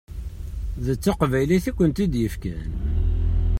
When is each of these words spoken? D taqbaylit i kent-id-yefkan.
D 0.85 0.87
taqbaylit 1.03 1.65
i 1.69 1.71
kent-id-yefkan. 1.77 2.63